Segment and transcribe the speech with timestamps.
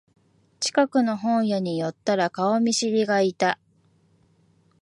[0.59, 3.59] 近くの本屋に寄ったら顔見知りがいた